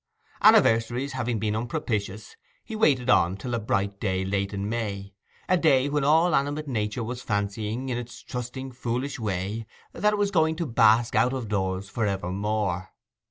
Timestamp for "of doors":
11.33-11.87